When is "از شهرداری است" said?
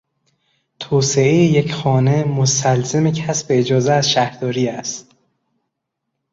3.93-5.11